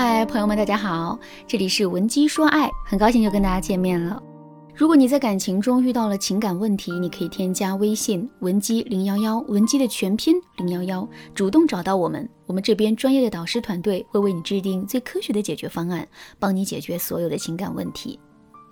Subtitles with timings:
[0.00, 4.22] 嗨，朋友们，大家好，这里是文姬说爱，很高兴又跟大家见面了。
[4.72, 16.06] 如果你在感情中遇到了情感问题，你可以添加微信文姬零幺幺，文姬的全拼零幺幺，主动找到我们，我们这边专业的导师团队会为你制定最科学的解决方案，
[16.38, 18.20] 帮你解决所有的情感问题。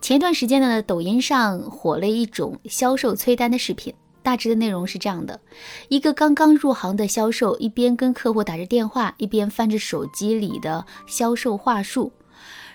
[0.01, 3.93] 前段时间呢，抖音上火了一种销售催单的视频。
[4.27, 5.39] 大致的内容是这样的：
[5.87, 12.11] 一个刚刚入行的销售，一边跟客户打着电话，一边翻着手机里的销售话术。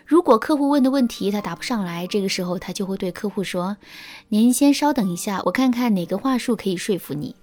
[0.05, 3.75] 如果客户问的问题他答不上来，这个时候他就会对客户说
[4.29, 7.35] ：“您先稍等一下，我看看哪个话术可以说服你。”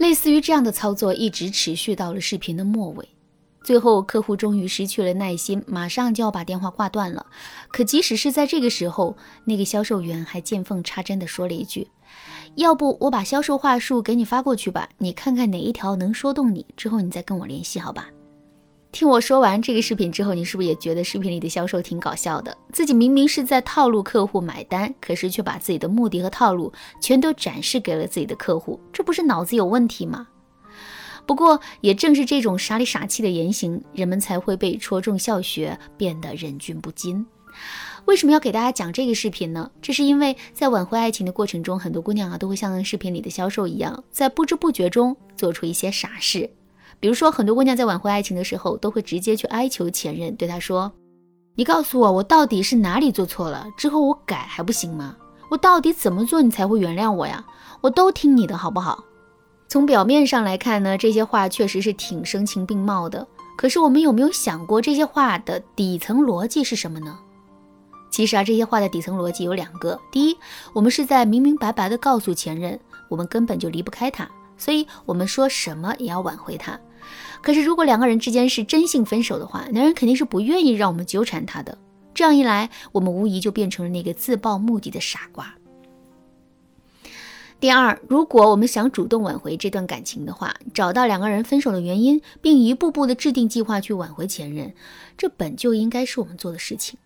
[0.00, 3.06] 类似于这样的操作一直持续到了视频的末尾。
[3.62, 7.26] 最后，客户终于失去了耐心，马上就要把电话挂断了。
[7.70, 11.88] 可即使是在这个时候，那个销售员还见缝插针地说了一句。
[12.56, 18.08] 要不我把销售话术给你发过去吧，你看看哪一条能说动你，之后你再跟我联系，好吧？
[18.90, 22.56] 听我说完这个视频之后，你是不是也觉得视频里的销售挺搞笑的？
[22.72, 30.26] 自己明明是在套路客户买单，可是却把自己的目的和套路全都展示给了自己的客户，这不是脑子有问题吗？
[31.26, 37.24] 不过也正是这种傻里傻气的言行，人们才会被戳中笑穴，变得忍俊不禁。
[38.04, 39.70] 为什么要给大家讲这个视频呢？
[39.82, 46.50] 这是因为在挽回爱情的过程中，很多姑娘啊都会像视频里的销售一样，在不知不觉中做出一些傻事。
[47.00, 50.90] 比如说，很多姑娘在挽回爱情的时候，都会直接去哀求前任，对他说
[51.54, 53.66] ：“你告诉我，我到底是哪里做错了？
[53.76, 55.16] 之后我改还不行吗？
[55.50, 57.44] 我到底怎么做你才会原谅我呀？
[57.80, 59.04] 我都听你的，好不好？”
[59.68, 63.26] 从表面上来看呢，这些话确实是挺声情并茂的。
[63.56, 67.18] 可是我们有没有想过，这些话的底层逻辑是什么呢？
[68.10, 70.36] 其实啊，这些话的底层逻辑有两个：第一，
[70.72, 72.78] 我们是在明明白白的告诉前任，
[73.08, 76.78] 我们根本就离不开他，所以我们说什么也要挽回他。
[77.40, 81.78] 可是如果两个人之间是真性分手的话，男人肯定是不愿意让我们纠缠他的。
[82.12, 85.54] 这样一来，我们无疑就变成了那个自暴目的的傻瓜。
[87.60, 94.74] 第二，如果我们想主动挽回这段感情的话，找到两个人分手的原因，并一步步的制定计划去挽回前任，
[95.16, 96.98] 这本就应该是我们做的事情。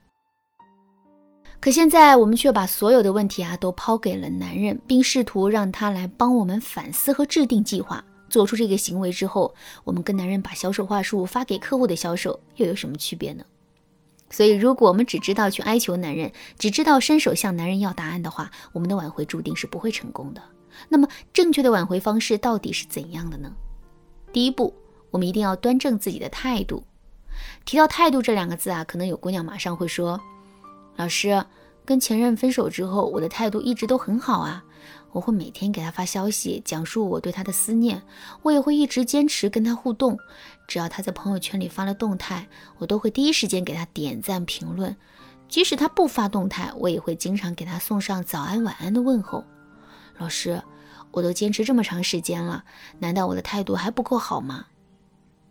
[1.63, 8.05] 可现在我们却把所有的问题啊都抛给了男人，并试图让他来帮我们反思和制定计划。
[8.29, 13.45] 做出这个行为之后，我们跟男人把销售话术发给客户的销售又有什么区别呢？
[14.29, 20.43] 所以，如果我们只知道去哀求男人，只知道伸手向男人要答案的话，我们的挽回注定是不会成功的。
[20.89, 23.53] 那么，正确的挽回方式到底是怎样的呢？
[24.33, 24.75] 第一步，
[25.13, 26.83] 我们一定要端正自己的态度。
[27.65, 30.21] 提到态度这两个字啊，可能有姑娘马上会说。
[30.97, 31.45] 老师，
[31.85, 34.65] 跟前任分手之后，我的态度一直都很好啊。
[35.13, 38.03] 我会每天给他发消息，讲述我对他的思念。
[38.43, 40.19] 我也会一直坚持跟他互动，
[40.67, 42.49] 只要他在朋友圈里发了动态，
[42.79, 44.97] 我都会第一时间给他点赞评论。
[45.49, 49.45] 即使他不发动态，我也会经常给他送上早安晚安的问候。
[50.17, 50.63] 老师，
[51.11, 52.65] 我都坚持这么长时间了，
[52.99, 54.67] 难道我的态度还不够好吗？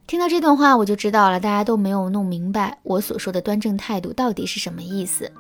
[0.08, 5.32] 听到这段话，我就知道了，大家都没有弄明白我所说的端正态度到底是什么意思。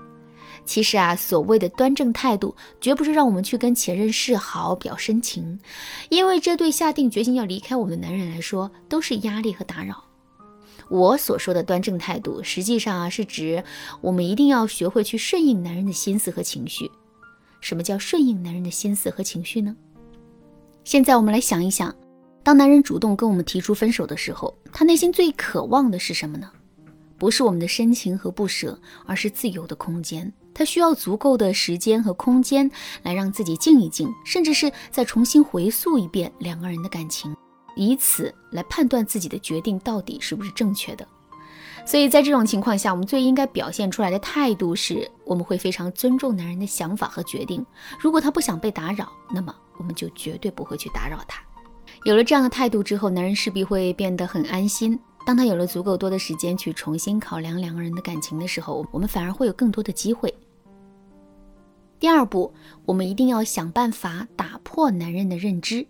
[0.63, 5.59] 其实啊，所谓的端正态度，绝不是让我们去跟前任示好、表深情，
[6.09, 10.03] 因为这对下定决心要离开我们的男人来说，都是压力和打扰。
[10.87, 13.63] 我所说的端正态度，实际上啊，是指
[14.01, 16.89] 我们一定要学会去顺应男人的心思和情绪。
[17.59, 19.75] 什么叫顺应男人的心思和情绪呢？
[20.83, 21.93] 现在我们来想一想。
[22.43, 26.49] 当男人主动跟我们提出分手的时候，他内心最渴望的是什么呢？
[27.17, 30.31] 不是我们的深情和不舍，而是自由的空间。
[30.53, 32.69] 他需要足够的时间和空间
[33.03, 37.35] 来让自己静一静，甚至是再重新回溯一遍两个人的感情，
[37.75, 41.07] 以此来判断自己的决定到底是不是正确的。
[41.85, 47.63] 所以在这种情况下，我们最应该表现出来的态度是，我们会非常尊重男人的想法和决定。
[47.99, 51.39] 如果他不想被打扰，那么我们就绝对不会去打扰他。
[52.03, 54.99] 有了这样的态度之后，男人势必会变得很安心。
[55.23, 60.33] 当他有了足够多的时间去重新考量两个人的感情的时候，我们反而会有更多的机会。
[61.99, 62.51] 第二步，
[62.85, 65.85] 我们一定要想办法打破男人的认知。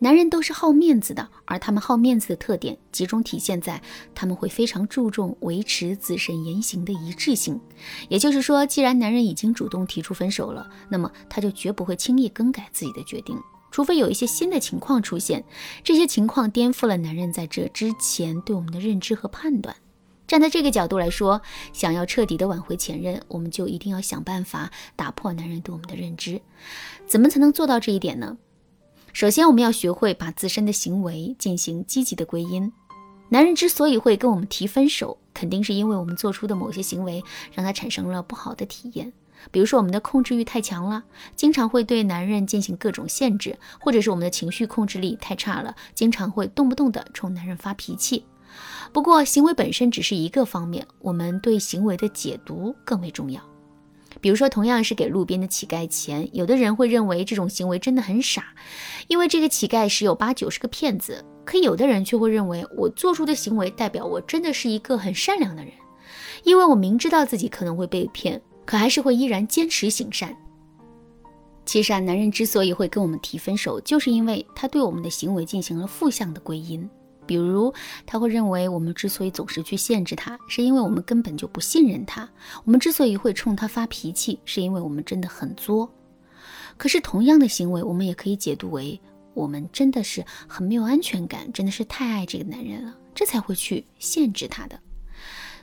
[0.00, 3.80] 男人都是好面子的，而他们好面子的特点集中体现在
[4.16, 7.60] 他们会非常注重维持自身言行的一致性。
[8.08, 13.38] 也就是说，既然男人已经主动提出分手了，那么他就绝不会轻易更改自己的决定。
[13.72, 15.42] 除非有一些新的情况出现，
[15.82, 19.74] 这些情况颠覆了男人在这之前对我们的认知和判断。
[20.28, 21.42] 站在这个角度来说，
[21.72, 26.40] 想要彻底的挽回前任，我们就一定要想办法打破男人对我们的认知。
[27.06, 28.38] 怎么才能做到这一点呢？
[29.12, 32.72] 首先，我们要学会把自身的行为进行积极的归因。
[33.30, 37.22] 男人之所以会跟我们提分手，肯定是因为我们做出的某些行为
[37.52, 39.12] 让他产生了不好的体验。
[39.50, 41.02] 比如说，我们的控制欲太强了，
[41.34, 48.24] 经常会对男人进行各种限制；或者是我们的情绪控制力太差了，经常会动不动的冲男人发脾气。
[48.92, 53.40] 不过，行为本身只是一个方面，我们对行为的解读更为重要。
[54.20, 58.44] 比如说，同样是给路边的乞丐钱，有的人会认为这种行为真的很傻，
[59.08, 61.14] 因为这个乞丐十有八九是个骗子；
[61.46, 65.72] 可有的人却会认为，我做出的行为代表我真的是一个很善良的人，
[66.44, 70.36] 因为我明知道自己可能会被骗，可还是会依然坚持行善。
[71.64, 76.88] 其实啊，男人之所以会跟我们提分手，就是因为他对我们的行为进行了负向的归因。
[77.24, 77.72] 比如，
[78.04, 82.26] 他会认为我们之所以总是去限制他，是因为我们根本就不信任他；
[82.64, 85.88] 我们之所以会冲他发脾气，是因为我们真的很作。
[86.76, 89.00] 可是，同样的行为，我们也可以解读为
[89.34, 94.78] 我们真的是很没有安全感，真的是太爱这个男人了，这才会去限制他的。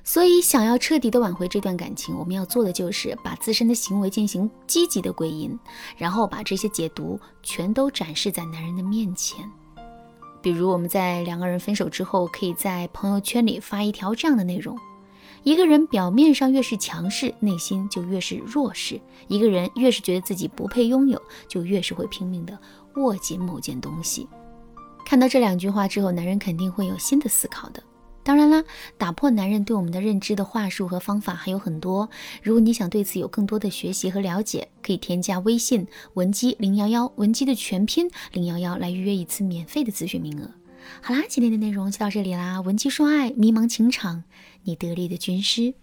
[0.03, 5.57] 所以，想要彻底的挽回这段感情，我们要做的就是把自身的行为进行积极的归因，
[5.97, 9.49] 然后把这些解读全都展示在男人的面前。
[10.41, 14.79] 比如我们在两个人分手之后，可以在朋友圈里发一条这样的内容：
[15.43, 22.57] 一个人表面上越是强势，内心就越是弱势；一个人越是觉得自己不配拥有，就越是会拼命的
[22.95, 24.27] 握紧某件东西。
[25.05, 27.83] 看到这两句话之后，男人肯定会有新的思考的。
[28.29, 28.63] 当然啦，
[28.95, 32.11] 打破男人对我们的认知的话术和方法还有很多。
[32.43, 40.51] 如果你想对此有更多的学习和了解，可以添加微信文姬零幺幺，文姬的全拼零幺幺来预约一次免费的咨询名额。
[41.01, 44.23] 好啦，今天的内容就到这里啦，文姬说爱，迷茫情场，
[44.61, 45.73] 你得力的军师。